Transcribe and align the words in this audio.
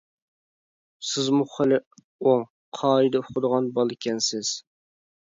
سىزمۇ 1.09 1.45
خېلى 1.55 1.77
ئوڭ، 2.29 2.41
قائىدە 2.79 3.21
ئۇقىدىغان 3.21 3.69
بالىكەنسىز. 3.77 4.55